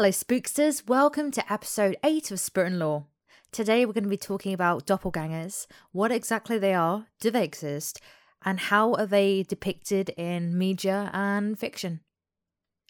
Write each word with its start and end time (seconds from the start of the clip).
Hello, 0.00 0.08
spooksters. 0.08 0.88
Welcome 0.88 1.30
to 1.32 1.52
episode 1.52 1.98
8 2.02 2.30
of 2.30 2.40
Spirit 2.40 2.68
and 2.68 2.78
Law. 2.78 3.04
Today, 3.52 3.84
we're 3.84 3.92
going 3.92 4.04
to 4.04 4.08
be 4.08 4.16
talking 4.16 4.54
about 4.54 4.86
doppelgangers, 4.86 5.66
what 5.92 6.10
exactly 6.10 6.56
they 6.56 6.72
are, 6.72 7.08
do 7.20 7.30
they 7.30 7.44
exist, 7.44 8.00
and 8.42 8.58
how 8.58 8.94
are 8.94 9.04
they 9.04 9.42
depicted 9.42 10.08
in 10.16 10.56
media 10.56 11.10
and 11.12 11.58
fiction. 11.58 12.00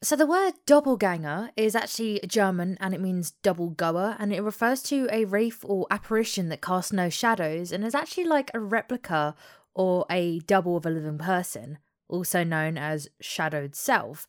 So, 0.04 0.14
the 0.14 0.24
word 0.24 0.52
doppelganger 0.66 1.50
is 1.56 1.74
actually 1.74 2.20
German 2.28 2.78
and 2.78 2.94
it 2.94 3.00
means 3.00 3.32
double 3.42 3.70
goer, 3.70 4.14
and 4.20 4.32
it 4.32 4.44
refers 4.44 4.80
to 4.84 5.08
a 5.10 5.24
wraith 5.24 5.64
or 5.64 5.88
apparition 5.90 6.48
that 6.50 6.62
casts 6.62 6.92
no 6.92 7.08
shadows 7.10 7.72
and 7.72 7.84
is 7.84 7.96
actually 7.96 8.26
like 8.26 8.52
a 8.54 8.60
replica 8.60 9.34
or 9.74 10.06
a 10.08 10.38
double 10.38 10.76
of 10.76 10.86
a 10.86 10.90
living 10.90 11.18
person, 11.18 11.78
also 12.06 12.44
known 12.44 12.78
as 12.78 13.08
shadowed 13.20 13.74
self. 13.74 14.28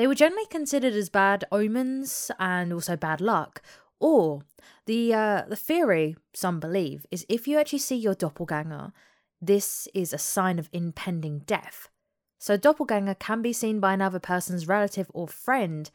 They 0.00 0.06
were 0.06 0.14
generally 0.14 0.46
considered 0.46 0.94
as 0.94 1.10
bad 1.10 1.44
omens 1.52 2.30
and 2.38 2.72
also 2.72 2.96
bad 2.96 3.20
luck. 3.20 3.60
Or 3.98 4.40
the 4.86 5.12
uh, 5.12 5.42
the 5.46 5.56
theory 5.56 6.16
some 6.32 6.58
believe 6.58 7.04
is 7.10 7.26
if 7.28 7.46
you 7.46 7.58
actually 7.58 7.80
see 7.80 7.96
your 7.96 8.14
doppelganger, 8.14 8.94
this 9.42 9.88
is 9.92 10.14
a 10.14 10.18
sign 10.18 10.58
of 10.58 10.70
impending 10.72 11.40
death. 11.40 11.90
So 12.38 12.56
doppelganger 12.56 13.14
can 13.16 13.42
be 13.42 13.52
seen 13.52 13.78
by 13.78 13.92
another 13.92 14.18
person's 14.18 14.66
relative 14.66 15.10
or 15.12 15.28
friend. 15.28 15.90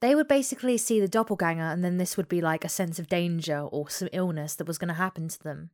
They 0.00 0.14
would 0.14 0.28
basically 0.28 0.78
see 0.78 1.00
the 1.00 1.08
doppelganger, 1.08 1.64
and 1.64 1.82
then 1.82 1.96
this 1.96 2.16
would 2.16 2.28
be 2.28 2.40
like 2.40 2.64
a 2.64 2.68
sense 2.68 3.00
of 3.00 3.08
danger 3.08 3.62
or 3.62 3.90
some 3.90 4.10
illness 4.12 4.54
that 4.54 4.68
was 4.68 4.78
going 4.78 4.94
to 4.94 4.94
happen 4.94 5.26
to 5.26 5.42
them. 5.42 5.70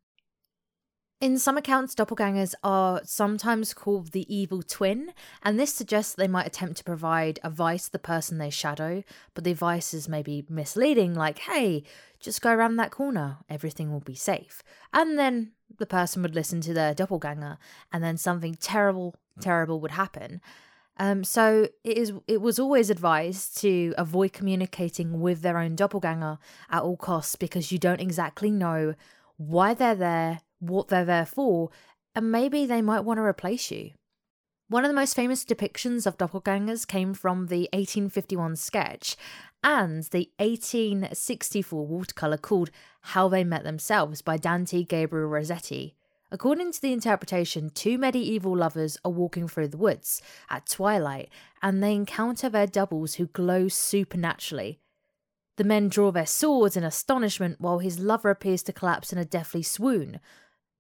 In 1.19 1.39
some 1.39 1.57
accounts, 1.57 1.95
doppelgangers 1.95 2.55
are 2.63 3.01
sometimes 3.05 3.73
called 3.73 4.13
the 4.13 4.33
evil 4.35 4.63
twin, 4.63 5.15
and 5.43 5.59
this 5.59 5.73
suggests 5.73 6.13
they 6.13 6.29
might 6.29 6.47
attempt 6.47 6.77
to 6.77 6.85
provide 6.85 7.41
advice 7.43 7.87
to 7.87 7.93
the 7.93 7.99
person 7.99 8.37
they 8.37 8.51
shadow, 8.51 9.03
but 9.33 9.43
the 9.43 9.51
advice 9.51 9.95
is 9.95 10.11
maybe 10.11 10.45
misleading, 10.51 11.15
like, 11.15 11.39
hey, 11.39 11.85
just 12.21 12.43
go 12.43 12.53
around 12.53 12.77
that 12.77 12.91
corner, 12.91 13.39
everything 13.49 13.91
will 13.91 14.01
be 14.01 14.15
safe. 14.15 14.63
And 14.93 15.19
then 15.19 15.53
the 15.79 15.87
person 15.87 16.21
would 16.21 16.35
listen 16.35 16.61
to 16.61 16.75
their 16.75 16.93
doppelganger, 16.93 17.57
and 17.91 18.05
then 18.05 18.19
something 18.19 18.55
terrible, 18.55 19.15
terrible 19.41 19.81
would 19.81 19.93
happen. 19.93 20.43
Um, 20.99 21.25
so 21.25 21.69
it 21.83 21.97
is. 21.97 22.13
It 22.27 22.41
was 22.41 22.59
always 22.59 22.91
advised 22.91 23.59
to 23.59 23.95
avoid 23.97 24.33
communicating 24.33 25.21
with 25.21 25.43
their 25.43 25.59
own 25.59 25.77
doppelganger 25.77 26.39
at 26.71 26.83
all 26.83 26.97
costs 26.97 27.37
because 27.37 27.71
you 27.73 27.79
don't 27.79 28.01
exactly 28.01 28.51
know 28.51 28.95
why 29.37 29.75
they're 29.75 29.95
there, 29.95 30.41
what 30.59 30.89
they're 30.89 31.05
there 31.05 31.27
for, 31.27 31.71
and 32.15 32.31
maybe 32.33 32.67
they 32.67 32.83
might 32.83 33.05
want 33.05 33.19
to 33.19 33.23
replace 33.23 33.71
you. 33.71 33.91
One 34.69 34.85
of 34.85 34.89
the 34.89 34.97
most 34.97 35.15
famous 35.15 35.45
depictions 35.45 36.07
of 36.07 36.19
doppelgangers 36.19 36.89
came 36.89 37.15
from 37.15 37.47
the 37.47 37.69
1851 37.73 38.57
sketch 38.57 39.17
and 39.63 40.03
the 40.05 40.31
1864 40.39 41.87
watercolour 41.87 42.37
called 42.37 42.71
How 43.03 43.29
They 43.29 43.45
Met 43.45 43.63
Themselves 43.63 44.23
by 44.23 44.37
Dante 44.37 44.83
Gabriel 44.83 45.29
Rossetti. 45.29 45.95
According 46.33 46.73
to 46.73 46.83
the 46.83 46.93
interpretation, 46.93 47.71
two 47.71 47.97
medieval 47.97 48.57
lovers 48.57 48.99
are 49.05 49.13
walking 49.13 49.47
through 49.47 49.69
the 49.69 49.77
woods 49.77 50.21
at 50.51 50.69
twilight 50.69 51.29
and 51.63 51.81
they 51.81 51.95
encounter 51.95 52.49
their 52.49 52.67
doubles 52.67 53.15
who 53.15 53.27
glow 53.27 53.69
supernaturally. 53.69 54.81
The 55.57 55.65
men 55.65 55.89
draw 55.89 56.11
their 56.11 56.27
swords 56.27 56.77
in 56.77 56.83
astonishment 56.83 57.61
while 57.61 57.79
his 57.79 58.01
lover 58.01 58.31
appears 58.31 58.63
to 58.65 58.73
collapse 58.73 59.13
in 59.13 59.19
a 59.19 59.25
deathly 59.25 59.63
swoon. 59.63 60.19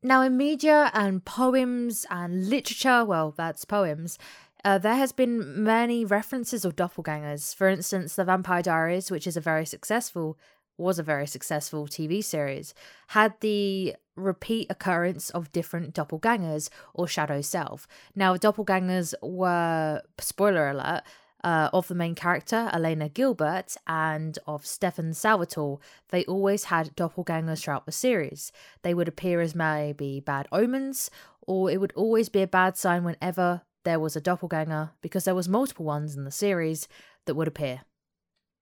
Now, 0.06 0.22
in 0.22 0.36
media 0.36 0.92
and 0.94 1.24
poems 1.24 2.06
and 2.08 2.48
literature, 2.48 3.04
well, 3.04 3.34
that's 3.36 3.64
poems, 3.64 4.20
uh, 4.64 4.78
there 4.78 4.94
has 4.94 5.10
been 5.10 5.64
many 5.64 6.04
references 6.04 6.64
of 6.64 6.76
doppelgangers. 6.76 7.52
For 7.52 7.68
instance, 7.68 8.14
The 8.14 8.24
Vampire 8.24 8.62
Diaries, 8.62 9.10
which 9.10 9.26
is 9.26 9.36
a 9.36 9.40
very 9.40 9.66
successful, 9.66 10.38
was 10.78 11.00
a 11.00 11.02
very 11.02 11.26
successful 11.26 11.88
TV 11.88 12.22
series, 12.22 12.72
had 13.08 13.34
the 13.40 13.96
repeat 14.14 14.68
occurrence 14.70 15.30
of 15.30 15.50
different 15.50 15.92
doppelgangers 15.92 16.68
or 16.94 17.08
shadow 17.08 17.40
self. 17.40 17.88
Now, 18.14 18.36
doppelgangers 18.36 19.12
were, 19.20 20.02
spoiler 20.20 20.68
alert, 20.68 21.02
uh, 21.44 21.70
of 21.72 21.88
the 21.88 21.94
main 21.94 22.14
character, 22.14 22.70
Elena 22.72 23.08
Gilbert, 23.08 23.76
and 23.86 24.38
of 24.46 24.66
Stefan 24.66 25.14
Salvatore, 25.14 25.78
they 26.10 26.24
always 26.24 26.64
had 26.64 26.96
doppelgangers 26.96 27.62
throughout 27.62 27.86
the 27.86 27.92
series. 27.92 28.52
They 28.82 28.94
would 28.94 29.08
appear 29.08 29.40
as 29.40 29.54
maybe 29.54 30.20
bad 30.20 30.48
omens, 30.50 31.10
or 31.42 31.70
it 31.70 31.80
would 31.80 31.92
always 31.94 32.28
be 32.28 32.42
a 32.42 32.46
bad 32.46 32.76
sign 32.76 33.04
whenever 33.04 33.62
there 33.84 34.00
was 34.00 34.16
a 34.16 34.20
doppelganger, 34.20 34.90
because 35.00 35.24
there 35.24 35.34
was 35.34 35.48
multiple 35.48 35.84
ones 35.84 36.16
in 36.16 36.24
the 36.24 36.30
series 36.30 36.88
that 37.26 37.34
would 37.34 37.48
appear. 37.48 37.82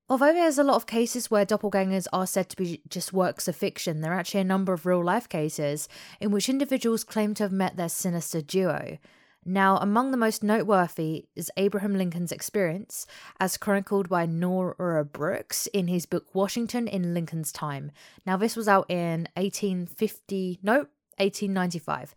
Although 0.07 0.35
there's 0.35 0.59
a 0.59 0.65
lot 0.65 0.77
of 0.77 0.87
cases 0.87 1.31
where 1.31 1.47
doppelgangers 1.47 2.07
are 2.13 2.27
said 2.27 2.51
to 2.51 2.57
be 2.57 2.83
just 2.89 3.15
works 3.15 3.49
of 3.49 3.57
fiction, 3.57 4.03
there 4.03 4.13
are 4.13 4.19
actually 4.19 4.43
a 4.43 4.45
number 4.45 4.75
of 4.75 4.85
real 4.85 5.03
life 5.03 5.31
cases 5.31 5.89
in 6.21 6.31
which 6.31 6.51
individuals 6.51 7.05
claim 7.05 7.33
to 7.35 7.45
have 7.45 7.53
met 7.53 7.79
their 7.79 7.89
sinister 7.89 8.43
duo. 8.43 8.99
Now, 9.47 9.77
among 9.77 10.11
the 10.11 10.17
most 10.17 10.43
noteworthy 10.43 11.27
is 11.37 11.51
Abraham 11.59 11.95
Lincoln's 11.95 12.33
experience, 12.33 13.07
as 13.39 13.59
chronicled 13.59 14.09
by 14.09 14.25
Noah 14.25 15.05
Brooks 15.05 15.67
in 15.67 15.87
his 15.89 16.07
book 16.07 16.35
Washington 16.35 16.89
in 16.89 17.13
Lincoln's 17.13 17.53
Time. 17.53 17.91
Now, 18.25 18.39
this 18.39 18.57
was 18.57 18.69
out 18.69 18.91
in 18.91 19.29
1850, 19.37 20.61
no, 20.63 20.87
1895. 21.19 22.15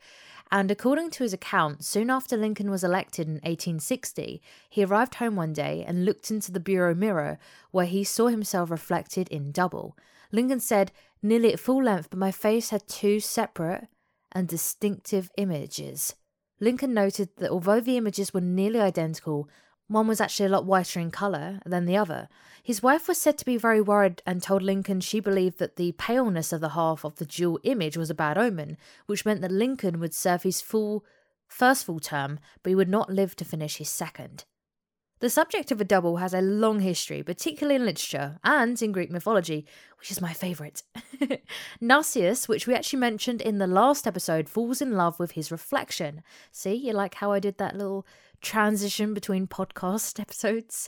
And 0.49 0.71
according 0.71 1.11
to 1.11 1.23
his 1.23 1.33
account, 1.33 1.83
soon 1.83 2.09
after 2.09 2.37
Lincoln 2.37 2.71
was 2.71 2.83
elected 2.83 3.27
in 3.27 3.33
1860, 3.35 4.41
he 4.69 4.85
arrived 4.85 5.15
home 5.15 5.35
one 5.35 5.51
day 5.51 5.83
and 5.85 6.05
looked 6.05 6.31
into 6.31 6.53
the 6.53 6.61
bureau 6.61 6.95
mirror 6.95 7.37
where 7.71 7.85
he 7.85 8.05
saw 8.05 8.27
himself 8.27 8.71
reflected 8.71 9.27
in 9.27 9.51
double. 9.51 9.97
Lincoln 10.31 10.61
said, 10.61 10.93
nearly 11.21 11.51
at 11.51 11.59
full 11.59 11.83
length, 11.83 12.09
but 12.09 12.19
my 12.19 12.31
face 12.31 12.69
had 12.69 12.87
two 12.87 13.19
separate 13.19 13.89
and 14.31 14.47
distinctive 14.47 15.29
images. 15.37 16.15
Lincoln 16.59 16.93
noted 16.93 17.29
that 17.37 17.51
although 17.51 17.79
the 17.79 17.97
images 17.97 18.33
were 18.33 18.41
nearly 18.41 18.79
identical, 18.79 19.47
one 19.87 20.07
was 20.07 20.19
actually 20.19 20.47
a 20.47 20.49
lot 20.49 20.65
whiter 20.65 20.99
in 20.99 21.11
colour 21.11 21.59
than 21.65 21.85
the 21.85 21.95
other. 21.95 22.27
His 22.61 22.83
wife 22.83 23.07
was 23.07 23.17
said 23.17 23.37
to 23.37 23.45
be 23.45 23.57
very 23.57 23.79
worried 23.79 24.21
and 24.25 24.41
told 24.41 24.61
Lincoln 24.61 24.99
she 24.99 25.19
believed 25.19 25.59
that 25.59 25.77
the 25.77 25.93
paleness 25.93 26.51
of 26.51 26.59
the 26.59 26.69
half 26.69 27.05
of 27.05 27.15
the 27.15 27.25
dual 27.25 27.59
image 27.63 27.95
was 27.95 28.09
a 28.09 28.15
bad 28.15 28.37
omen, 28.37 28.77
which 29.05 29.25
meant 29.25 29.41
that 29.41 29.51
Lincoln 29.51 29.99
would 29.99 30.13
serve 30.13 30.43
his 30.43 30.61
full 30.61 31.05
first 31.47 31.85
full 31.85 31.99
term, 31.99 32.39
but 32.61 32.69
he 32.69 32.75
would 32.75 32.89
not 32.89 33.09
live 33.09 33.35
to 33.37 33.45
finish 33.45 33.77
his 33.77 33.89
second. 33.89 34.43
The 35.19 35.31
subject 35.31 35.71
of 35.71 35.81
a 35.81 35.85
double 35.85 36.17
has 36.17 36.35
a 36.35 36.41
long 36.41 36.79
history, 36.79 37.23
particularly 37.23 37.75
in 37.75 37.85
literature 37.85 38.37
and 38.43 38.79
in 38.79 38.91
Greek 38.91 39.09
mythology, 39.09 39.65
which 39.97 40.11
is 40.11 40.21
my 40.21 40.31
favourite. 40.31 40.83
Narcissus, 41.81 42.47
which 42.47 42.67
we 42.67 42.75
actually 42.75 42.99
mentioned 42.99 43.41
in 43.41 43.57
the 43.57 43.65
last 43.65 44.05
episode, 44.05 44.47
falls 44.47 44.79
in 44.79 44.91
love 44.91 45.19
with 45.19 45.31
his 45.31 45.51
reflection. 45.51 46.21
See, 46.51 46.75
you 46.75 46.93
like 46.93 47.15
how 47.15 47.31
I 47.31 47.39
did 47.39 47.57
that 47.57 47.75
little 47.75 48.05
transition 48.41 49.15
between 49.15 49.47
podcast 49.47 50.19
episodes? 50.19 50.87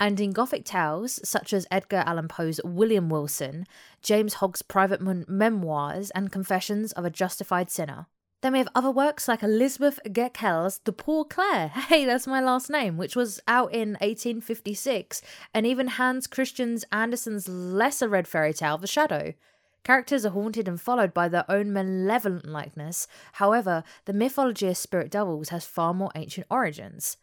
And 0.00 0.18
in 0.18 0.32
Gothic 0.32 0.64
tales, 0.64 1.20
such 1.22 1.52
as 1.52 1.66
Edgar 1.70 2.02
Allan 2.04 2.26
Poe's 2.26 2.60
William 2.64 3.08
Wilson, 3.08 3.64
James 4.02 4.34
Hogg's 4.34 4.62
private 4.62 5.00
memoirs, 5.28 6.10
and 6.10 6.32
Confessions 6.32 6.90
of 6.92 7.04
a 7.04 7.10
Justified 7.10 7.70
Sinner. 7.70 8.06
Then 8.40 8.52
we 8.52 8.58
have 8.58 8.68
other 8.72 8.90
works 8.90 9.26
like 9.26 9.42
Elizabeth 9.42 9.98
Gaskell's 10.12 10.78
The 10.84 10.92
Poor 10.92 11.24
Clare, 11.24 11.68
hey, 11.88 12.04
that's 12.04 12.26
my 12.26 12.40
last 12.40 12.70
name, 12.70 12.96
which 12.96 13.16
was 13.16 13.40
out 13.48 13.72
in 13.74 13.90
1856, 13.94 15.22
and 15.52 15.66
even 15.66 15.88
Hans 15.88 16.28
Christian 16.28 16.78
Andersen's 16.92 17.48
lesser 17.48 18.08
read 18.08 18.28
fairy 18.28 18.54
tale, 18.54 18.78
The 18.78 18.86
Shadow. 18.86 19.34
Characters 19.82 20.24
are 20.24 20.30
haunted 20.30 20.68
and 20.68 20.80
followed 20.80 21.12
by 21.12 21.28
their 21.28 21.50
own 21.50 21.72
malevolent 21.72 22.46
likeness. 22.46 23.08
However, 23.32 23.82
the 24.04 24.12
mythology 24.12 24.68
of 24.68 24.76
spirit 24.76 25.10
doubles 25.10 25.48
has 25.48 25.64
far 25.64 25.92
more 25.92 26.12
ancient 26.14 26.46
origins. 26.50 27.16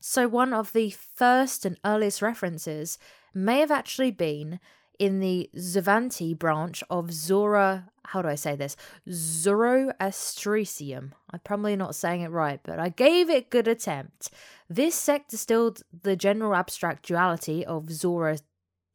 So, 0.00 0.28
one 0.28 0.52
of 0.52 0.72
the 0.72 0.90
first 0.90 1.64
and 1.64 1.78
earliest 1.84 2.20
references 2.20 2.98
may 3.32 3.60
have 3.60 3.70
actually 3.70 4.10
been 4.10 4.60
in 4.98 5.20
the 5.20 5.48
Zavanti 5.56 6.36
branch 6.36 6.82
of 6.90 7.12
Zora, 7.12 7.88
how 8.08 8.22
do 8.22 8.28
I 8.28 8.36
say 8.36 8.56
this? 8.56 8.74
Zoroastrianism. 9.10 11.12
I'm 11.30 11.40
probably 11.44 11.76
not 11.76 11.94
saying 11.94 12.22
it 12.22 12.30
right, 12.30 12.58
but 12.62 12.78
I 12.78 12.88
gave 12.88 13.28
it 13.28 13.50
good 13.50 13.68
attempt. 13.68 14.30
This 14.68 14.94
sect 14.94 15.30
distilled 15.30 15.82
the 16.02 16.16
general 16.16 16.54
abstract 16.54 17.06
duality 17.06 17.66
of 17.66 17.90
Zoro, 17.90 18.36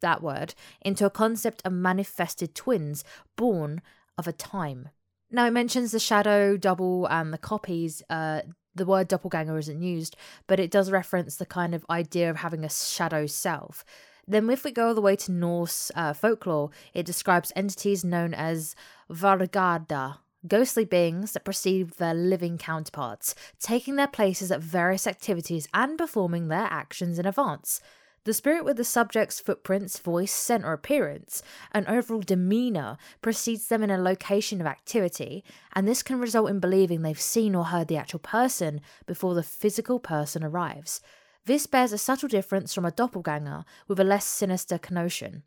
that 0.02 0.24
word, 0.24 0.56
into 0.82 1.06
a 1.06 1.12
concept 1.12 1.62
of 1.64 1.74
manifested 1.74 2.56
twins 2.56 3.04
born 3.36 3.84
of 4.18 4.28
a 4.28 4.34
time. 4.34 4.90
Now 5.30 5.46
it 5.46 5.52
mentions 5.52 5.92
the 5.92 6.00
shadow, 6.00 6.58
double, 6.58 7.06
and 7.06 7.32
the 7.32 7.38
copies. 7.38 8.02
Uh, 8.10 8.42
the 8.74 8.88
word 8.88 9.08
doppelganger 9.08 9.60
isn't 9.60 9.84
used, 9.84 10.16
but 10.48 10.60
it 10.60 10.72
does 10.72 10.90
reference 10.90 11.36
the 11.36 11.46
kind 11.46 11.76
of 11.76 11.86
idea 11.88 12.32
of 12.32 12.38
having 12.38 12.66
a 12.66 12.70
shadow 12.70 13.28
self. 13.28 13.86
Then, 14.28 14.50
if 14.50 14.64
we 14.64 14.72
go 14.72 14.88
all 14.88 14.96
the 14.96 15.02
way 15.02 15.16
to 15.18 15.32
Norse 15.32 15.92
uh, 15.96 16.14
folklore, 16.14 16.70
it 16.94 17.06
describes 17.06 17.52
entities 17.56 18.06
known 18.06 18.34
as 18.34 18.76
Vargada, 19.10 20.20
ghostly 20.48 20.86
beings 20.86 21.34
that 21.34 21.46
perceive 21.46 21.98
their 21.98 22.14
living 22.14 22.58
counterparts, 22.58 23.36
taking 23.60 23.96
their 23.96 24.08
places 24.08 24.52
at 24.52 24.62
various 24.62 25.08
activities 25.08 25.68
and 25.74 25.98
performing 25.98 26.48
their 26.48 26.68
actions 26.70 27.20
in 27.20 27.26
advance. 27.26 27.82
The 28.26 28.34
spirit 28.34 28.64
with 28.64 28.78
the 28.78 28.86
subject's 28.86 29.42
footprints, 29.42 30.00
voice, 30.00 30.32
scent, 30.32 30.64
or 30.64 30.72
appearance, 30.72 31.44
and 31.74 31.86
overall 31.88 32.22
demeanour 32.22 32.98
precedes 33.22 33.68
them 33.68 33.84
in 33.84 33.92
a 33.92 33.98
location 33.98 34.62
of 34.62 34.68
activity, 34.68 35.44
and 35.74 35.86
this 35.86 36.02
can 36.02 36.22
result 36.22 36.50
in 36.50 36.62
believing 36.62 37.02
they've 37.02 37.20
seen 37.20 37.54
or 37.54 37.66
heard 37.66 37.90
the 37.90 37.98
actual 37.98 38.20
person 38.20 38.80
before 39.06 39.34
the 39.34 39.44
physical 39.44 40.00
person 40.00 40.42
arrives. 40.42 41.02
This 41.46 41.68
bears 41.68 41.92
a 41.92 41.98
subtle 41.98 42.30
difference 42.30 42.74
from 42.74 42.86
a 42.86 42.92
doppelganger 42.92 43.66
with 43.90 44.00
a 44.00 44.06
less 44.06 44.26
sinister 44.26 44.78
connotation. 44.78 45.44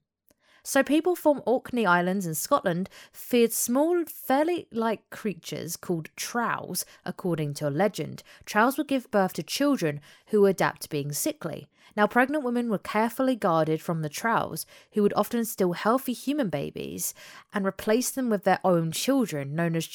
So 0.66 0.82
people 0.82 1.14
from 1.14 1.44
Orkney 1.46 1.86
Islands 1.86 2.26
in 2.26 2.34
Scotland 2.34 2.90
feared 3.12 3.52
small, 3.52 4.04
fairly 4.04 4.66
like 4.72 5.08
creatures 5.10 5.76
called 5.76 6.08
trolls, 6.16 6.84
according 7.04 7.54
to 7.54 7.68
a 7.68 7.70
legend. 7.70 8.24
Trolls 8.44 8.76
would 8.76 8.88
give 8.88 9.08
birth 9.12 9.34
to 9.34 9.44
children 9.44 10.00
who 10.26 10.40
would 10.40 10.56
adapt 10.56 10.82
to 10.82 10.88
being 10.88 11.12
sickly. 11.12 11.68
Now, 11.96 12.06
pregnant 12.06 12.44
women 12.44 12.68
were 12.68 12.78
carefully 12.78 13.36
guarded 13.36 13.80
from 13.80 14.02
the 14.02 14.08
trolls, 14.08 14.66
who 14.92 15.02
would 15.02 15.14
often 15.14 15.44
steal 15.44 15.72
healthy 15.72 16.12
human 16.12 16.50
babies 16.50 17.14
and 17.54 17.64
replace 17.64 18.10
them 18.10 18.28
with 18.28 18.44
their 18.44 18.58
own 18.62 18.92
children, 18.92 19.54
known 19.54 19.76
as 19.76 19.86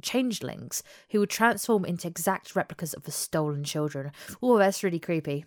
changelings, 0.00 0.82
who 1.10 1.20
would 1.20 1.30
transform 1.30 1.84
into 1.84 2.06
exact 2.06 2.54
replicas 2.54 2.94
of 2.94 3.04
the 3.04 3.10
stolen 3.10 3.64
children. 3.64 4.12
Oh, 4.42 4.58
that's 4.58 4.84
really 4.84 4.98
creepy. 4.98 5.44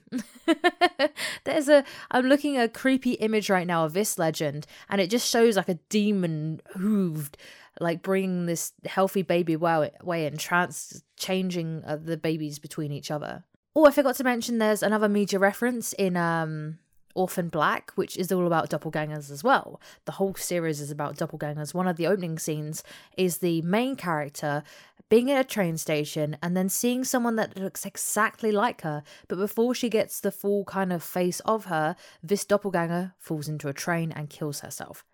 There's 1.46 1.70
a, 1.70 1.86
I'm 2.12 2.26
looking 2.26 2.58
at 2.58 2.66
a 2.66 2.70
creepy 2.70 3.14
image 3.14 3.50
right 3.50 3.68
now 3.68 3.86
of 3.86 3.94
this 3.94 4.18
legend, 4.20 4.55
and 4.90 5.02
it 5.02 5.10
just 5.10 5.30
shows 5.30 5.58
like 5.58 5.70
a 5.70 5.80
demon 5.90 6.62
hooved 6.76 7.36
like 7.80 8.02
bringing 8.02 8.46
this 8.46 8.74
healthy 8.86 9.22
baby 9.22 9.54
away 9.54 9.92
and 10.26 10.40
trans 10.40 11.04
changing 11.18 11.84
uh, 11.86 11.98
the 11.98 12.18
babies 12.18 12.60
between 12.60 12.92
each 12.92 13.12
other. 13.12 13.44
Oh, 13.76 13.86
I 13.86 13.92
forgot 13.92 14.16
to 14.16 14.24
mention 14.24 14.58
there's 14.58 14.84
another 14.84 15.10
media 15.10 15.40
reference 15.40 15.94
in 15.94 16.16
um 16.16 16.80
Orphan 17.16 17.50
Black, 17.50 17.92
which 17.96 18.18
is 18.18 18.32
all 18.32 18.46
about 18.46 18.70
doppelgangers 18.70 19.32
as 19.32 19.44
well. 19.44 19.82
The 20.06 20.14
whole 20.14 20.36
series 20.36 20.82
is 20.82 20.92
about 20.92 21.18
doppelgangers. 21.18 21.74
One 21.74 21.88
of 21.88 21.98
the 21.98 22.08
opening 22.08 22.38
scenes 22.38 22.84
is 23.18 23.38
the 23.38 23.62
main 23.64 23.96
character 23.96 24.64
being 25.10 25.32
at 25.32 25.40
a 25.40 25.48
train 25.48 25.78
station 25.78 26.36
and 26.42 26.58
then 26.58 26.68
seeing 26.68 27.04
someone 27.04 27.36
that 27.36 27.58
looks 27.58 27.86
exactly 27.86 28.52
like 28.52 28.82
her, 28.82 29.04
but 29.28 29.38
before 29.38 29.74
she 29.74 29.90
gets 29.90 30.20
the 30.20 30.32
full 30.32 30.66
kind 30.66 30.92
of 30.92 31.04
face 31.04 31.40
of 31.42 31.66
her, 31.66 31.96
this 32.24 32.46
doppelganger 32.46 33.14
falls 33.18 33.48
into 33.48 33.68
a 33.68 33.74
train 33.74 34.12
and 34.12 34.30
kills 34.30 34.62
herself. 34.62 35.06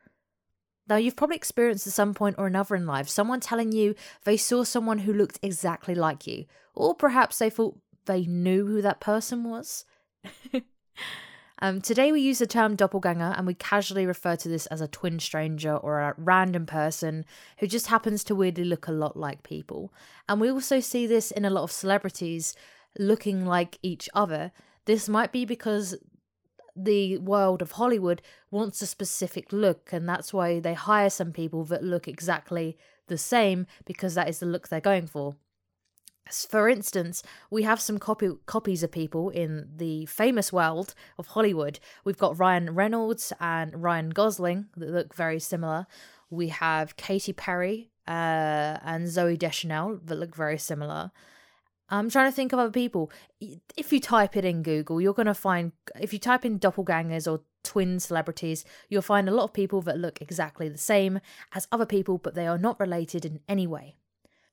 Now, 0.88 0.96
you've 0.96 1.16
probably 1.16 1.36
experienced 1.36 1.88
at 1.88 1.94
some 1.94 2.14
point 2.14 2.36
or 2.38 2.48
another 2.48 2.76
in 2.76 2.86
life 2.86 3.08
someone 3.08 3.40
telling 3.40 3.72
you 3.72 3.96
they 4.24 4.38
saw 4.38 4.64
someone 4.64 5.00
who 5.00 5.14
looked 5.14 5.40
exactly 5.42 5.96
like 5.96 6.26
you, 6.26 6.46
or 6.74 6.96
perhaps 6.96 7.38
they 7.38 7.50
thought 7.50 7.78
they 8.06 8.26
knew 8.26 8.66
who 8.66 8.82
that 8.82 9.00
person 9.00 9.44
was. 9.44 9.86
um, 11.62 11.80
today 11.80 12.12
we 12.12 12.22
use 12.22 12.40
the 12.40 12.48
term 12.48 12.76
doppelganger 12.76 13.36
and 13.38 13.46
we 13.46 13.54
casually 13.54 14.06
refer 14.06 14.36
to 14.36 14.50
this 14.50 14.66
as 14.68 14.82
a 14.82 14.88
twin 14.88 15.20
stranger 15.20 15.76
or 15.76 16.00
a 16.00 16.16
random 16.18 16.66
person 16.66 17.24
who 17.60 17.68
just 17.68 17.88
happens 17.88 18.24
to 18.24 18.36
weirdly 18.36 18.64
look 18.64 18.88
a 18.88 18.92
lot 18.92 19.16
like 19.16 19.44
people. 19.44 19.94
And 20.28 20.42
we 20.42 20.50
also 20.50 20.80
see 20.80 21.06
this 21.06 21.30
in 21.30 21.46
a 21.46 21.52
lot 21.52 21.64
of 21.64 21.72
celebrities 21.72 22.56
looking 22.98 23.46
like 23.46 23.78
each 23.84 24.10
other. 24.14 24.52
This 24.86 25.08
might 25.08 25.32
be 25.32 25.46
because 25.46 25.96
the 26.76 27.18
world 27.20 27.62
of 27.62 27.74
Hollywood 27.74 28.22
wants 28.50 28.82
a 28.82 28.88
specific 28.88 29.52
look, 29.52 29.90
and 29.92 30.08
that's 30.08 30.34
why 30.34 30.60
they 30.60 30.74
hire 30.74 31.10
some 31.10 31.32
people 31.32 31.64
that 31.66 31.84
look 31.84 32.08
exactly 32.08 32.78
the 33.08 33.18
same 33.18 33.68
because 33.86 34.16
that 34.16 34.30
is 34.30 34.40
the 34.40 34.46
look 34.46 34.68
they're 34.70 34.82
going 34.82 35.06
for. 35.06 35.36
For 36.32 36.70
instance, 36.70 37.24
we 37.50 37.64
have 37.64 37.82
some 37.82 38.00
copy 38.00 38.30
copies 38.46 38.84
of 38.84 38.92
people 38.92 39.30
in 39.30 39.70
the 39.76 40.06
famous 40.06 40.52
world 40.54 40.94
of 41.18 41.28
Hollywood. 41.28 41.80
We've 42.04 42.18
got 42.18 42.40
Ryan 42.40 42.74
Reynolds 42.74 43.34
and 43.40 43.84
Ryan 43.84 44.10
Gosling 44.10 44.68
that 44.78 44.90
look 44.90 45.14
very 45.14 45.40
similar. 45.40 45.88
We 46.30 46.48
have 46.48 46.96
Katy 46.96 47.34
Perry 47.34 47.92
uh, 48.08 48.80
and 48.84 49.08
Zooey 49.08 49.38
Deschanel 49.38 50.00
that 50.06 50.16
look 50.16 50.36
very 50.36 50.58
similar. 50.58 51.12
I'm 51.90 52.10
trying 52.10 52.32
to 52.32 52.36
think 52.36 52.54
of 52.54 52.60
other 52.60 52.72
people. 52.72 53.12
If 53.76 53.92
you 53.92 54.00
type 54.00 54.38
it 54.38 54.46
in 54.46 54.64
Google, 54.64 55.02
you're 55.02 55.14
going 55.14 55.26
to 55.26 55.34
find, 55.34 55.74
if 56.00 56.14
you 56.14 56.20
type 56.20 56.46
in 56.46 56.58
doppelgangers 56.58 57.30
or 57.30 57.42
twin 57.64 58.00
celebrities, 58.00 58.64
you'll 58.88 59.02
find 59.02 59.28
a 59.28 59.34
lot 59.34 59.44
of 59.44 59.54
people 59.54 59.82
that 59.82 59.98
look 59.98 60.22
exactly 60.22 60.70
the 60.70 60.78
same 60.78 61.20
as 61.54 61.68
other 61.70 61.86
people, 61.86 62.18
but 62.18 62.34
they 62.34 62.48
are 62.48 62.58
not 62.58 62.80
related 62.80 63.26
in 63.26 63.42
any 63.50 63.68
way. 63.68 63.98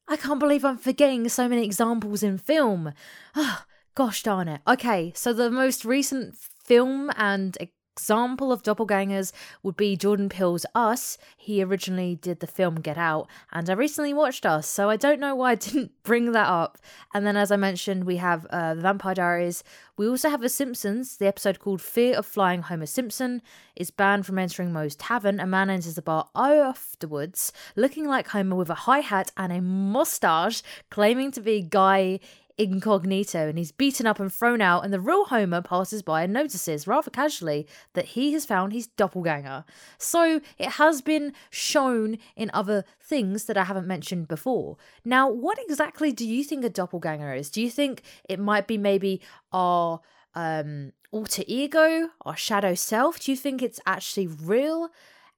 I 0.09 0.17
can't 0.17 0.41
believe 0.41 0.65
I'm 0.65 0.79
forgetting 0.79 1.29
so 1.29 1.49
many 1.49 1.65
examples 1.65 2.23
in 2.23 2.39
film. 2.39 2.93
Oh, 3.37 3.65
gosh 3.95 4.23
darn 4.23 4.49
it. 4.49 4.61
Okay, 4.67 5.13
so 5.15 5.33
the 5.33 5.51
most 5.51 5.85
recent 5.85 6.35
film 6.37 7.11
and 7.17 7.57
example 7.99 8.53
of 8.53 8.63
doppelgangers 8.63 9.33
would 9.65 9.77
be 9.77 9.97
Jordan 9.97 10.29
Peele's 10.29 10.65
Us. 10.73 11.19
He 11.37 11.63
originally 11.65 12.15
did 12.15 12.39
the 12.39 12.47
film 12.47 12.77
Get 12.77 12.97
Out, 12.97 13.29
and 13.53 13.69
I 13.69 13.73
recently 13.73 14.15
watched 14.15 14.47
Us, 14.47 14.69
so 14.69 14.89
I 14.89 14.97
don't 14.97 15.19
know 15.19 15.35
why 15.35 15.51
I 15.51 15.55
didn't 15.67 15.91
bring 16.05 16.31
that 16.33 16.47
up. 16.47 16.79
And 17.13 17.27
then, 17.27 17.37
as 17.37 17.51
I 17.51 17.57
mentioned, 17.57 18.05
we 18.05 18.17
have 18.19 18.47
uh, 18.47 18.75
The 18.75 18.83
Vampire 18.83 19.15
Diaries. 19.15 19.65
We 19.97 20.09
also 20.09 20.31
have 20.31 20.41
The 20.41 20.49
Simpsons. 20.49 21.17
The 21.17 21.27
episode 21.27 21.59
called 21.59 21.83
Fear 21.83 22.17
of 22.19 22.27
Flying 22.27 22.63
Homer 22.63 22.87
Simpson 22.87 23.43
is 23.75 23.91
banned 23.91 24.27
from 24.27 24.39
entering 24.39 24.73
Moe's 24.73 24.95
Tavern. 24.95 25.41
A 25.41 25.47
man 25.47 25.69
enters 25.69 25.97
the 25.97 26.03
bar 26.03 26.29
afterwards, 26.37 27.53
looking 27.75 28.07
like 28.07 28.29
Homer 28.29 28.55
with 28.55 28.71
a 28.71 28.85
high 28.87 29.01
hat 29.01 29.33
and 29.37 29.53
a 29.53 29.61
mustache, 29.61 30.63
claiming 30.89 31.33
to 31.33 31.41
be 31.41 31.63
Guy 31.63 32.21
incognito 32.59 33.49
and 33.49 33.57
he's 33.57 33.73
beaten 33.73 34.07
up 34.07 34.19
and 34.19 34.33
thrown 34.33 34.61
out, 34.61 34.85
and 34.85 34.93
the 34.93 35.01
real 35.01 35.27
Homer 35.27 35.63
passes 35.63 36.03
by 36.03 36.23
and 36.23 36.33
notices 36.33 36.87
rather 36.87 37.11
casually 37.11 37.67
that 37.95 38.07
he 38.07 38.33
has 38.33 38.45
found 38.45 38.73
his 38.73 38.89
doppelganger. 38.89 39.65
So 39.97 40.41
it 40.59 40.71
has 40.73 41.01
been 41.01 41.33
shown 41.51 42.19
in 42.37 42.51
other 42.53 42.85
things 43.01 43.45
that 43.45 43.57
I 43.57 43.65
haven't 43.65 43.87
mentioned 43.87 44.29
before. 44.29 44.77
Now, 45.05 45.31
what 45.31 45.59
exactly 45.59 46.13
do 46.13 46.27
you 46.27 46.43
think 46.43 46.65
a 46.65 46.71
doppelganger 46.71 47.33
is? 47.33 47.49
Do 47.49 47.63
you 47.63 47.71
think 47.71 48.03
it 48.29 48.41
might 48.41 48.67
be 48.67 48.77
maybe 48.77 49.23
our 49.53 50.01
um, 50.35 50.93
alter 51.13 51.45
ego, 51.47 52.11
our 52.23 52.37
shadow 52.37 52.75
self? 52.75 53.21
Do 53.21 53.31
you 53.31 53.37
think 53.37 53.63
it's 53.63 53.81
actually 53.87 54.27
real? 54.27 54.89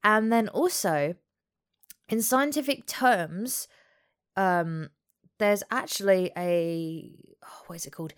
And 0.03 0.33
then 0.33 0.49
also, 0.49 1.15
in 2.09 2.23
scientific 2.23 2.87
terms, 2.87 3.69
um, 4.37 4.89
there's 5.41 5.65
actually 5.71 6.31
a 6.37 7.13
oh, 7.43 7.63
what 7.67 7.77
is 7.77 7.87
it 7.87 7.91
called? 7.91 8.15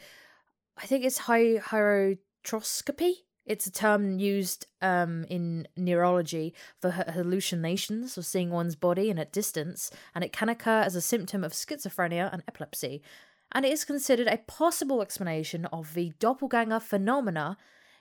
I 0.76 0.86
think 0.86 1.04
it's 1.04 1.18
hy- 1.18 1.58
heautoscopy. 1.58 3.12
It's 3.44 3.66
a 3.66 3.72
term 3.72 4.18
used 4.20 4.66
um, 4.80 5.24
in 5.28 5.66
neurology 5.76 6.54
for 6.80 6.90
hallucinations 6.90 8.16
of 8.16 8.24
seeing 8.24 8.50
one's 8.50 8.76
body 8.76 9.10
in 9.10 9.18
at 9.18 9.32
distance, 9.32 9.90
and 10.14 10.22
it 10.22 10.32
can 10.32 10.48
occur 10.48 10.80
as 10.80 10.94
a 10.94 11.00
symptom 11.00 11.42
of 11.42 11.52
schizophrenia 11.52 12.32
and 12.32 12.44
epilepsy. 12.46 13.02
And 13.50 13.64
it 13.64 13.72
is 13.72 13.84
considered 13.84 14.28
a 14.28 14.38
possible 14.38 15.02
explanation 15.02 15.66
of 15.66 15.94
the 15.94 16.12
doppelganger 16.20 16.80
phenomena. 16.80 17.56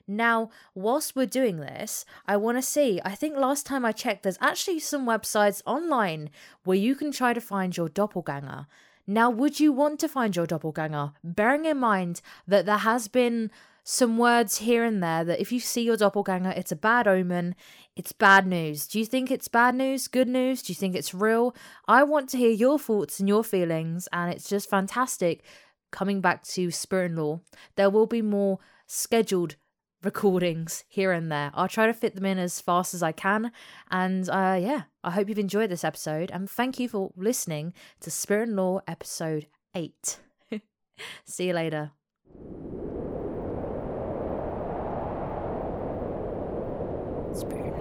Now, 0.07 0.49
whilst 0.75 1.15
we're 1.15 1.25
doing 1.25 1.57
this, 1.57 2.05
I 2.27 2.37
want 2.37 2.57
to 2.57 2.61
see. 2.61 3.01
I 3.03 3.15
think 3.15 3.35
last 3.35 3.65
time 3.65 3.83
I 3.83 3.91
checked, 3.91 4.23
there's 4.23 4.37
actually 4.41 4.79
some 4.79 5.05
websites 5.05 5.61
online 5.65 6.29
where 6.63 6.77
you 6.77 6.95
can 6.95 7.11
try 7.11 7.33
to 7.33 7.41
find 7.41 7.75
your 7.75 7.89
doppelganger. 7.89 8.67
Now, 9.07 9.29
would 9.29 9.59
you 9.59 9.71
want 9.71 9.99
to 9.99 10.07
find 10.07 10.35
your 10.35 10.47
doppelganger? 10.47 11.11
Bearing 11.23 11.65
in 11.65 11.77
mind 11.77 12.21
that 12.47 12.65
there 12.65 12.77
has 12.77 13.07
been 13.07 13.51
some 13.83 14.17
words 14.17 14.59
here 14.59 14.83
and 14.83 15.01
there 15.01 15.23
that 15.23 15.39
if 15.39 15.51
you 15.51 15.59
see 15.59 15.81
your 15.81 15.97
doppelganger, 15.97 16.51
it's 16.51 16.71
a 16.71 16.75
bad 16.75 17.07
omen, 17.07 17.55
it's 17.95 18.11
bad 18.11 18.45
news. 18.45 18.87
Do 18.87 18.99
you 18.99 19.05
think 19.05 19.31
it's 19.31 19.47
bad 19.47 19.75
news, 19.75 20.07
good 20.07 20.27
news? 20.27 20.61
Do 20.61 20.71
you 20.71 20.75
think 20.75 20.95
it's 20.95 21.13
real? 21.13 21.55
I 21.87 22.03
want 22.03 22.29
to 22.29 22.37
hear 22.37 22.51
your 22.51 22.77
thoughts 22.77 23.19
and 23.19 23.27
your 23.27 23.43
feelings, 23.43 24.07
and 24.13 24.31
it's 24.31 24.47
just 24.47 24.69
fantastic 24.69 25.43
coming 25.91 26.21
back 26.21 26.43
to 26.43 26.71
Spirit 26.71 27.11
and 27.11 27.19
Law. 27.19 27.41
There 27.75 27.89
will 27.89 28.07
be 28.07 28.21
more 28.21 28.59
scheduled 28.87 29.55
recordings 30.03 30.83
here 30.87 31.11
and 31.11 31.31
there. 31.31 31.51
I'll 31.53 31.67
try 31.67 31.87
to 31.87 31.93
fit 31.93 32.15
them 32.15 32.25
in 32.25 32.37
as 32.37 32.61
fast 32.61 32.93
as 32.93 33.03
I 33.03 33.11
can. 33.11 33.51
And 33.89 34.27
uh, 34.29 34.57
yeah, 34.59 34.83
I 35.03 35.11
hope 35.11 35.29
you've 35.29 35.39
enjoyed 35.39 35.69
this 35.69 35.83
episode. 35.83 36.31
And 36.31 36.49
thank 36.49 36.79
you 36.79 36.89
for 36.89 37.11
listening 37.15 37.73
to 38.01 38.11
Spirit 38.11 38.49
and 38.49 38.57
Law 38.57 38.81
episode 38.87 39.47
8. 39.75 40.19
See 41.25 41.47
you 41.47 41.53
later. 41.53 41.91
Spirit. 47.33 47.80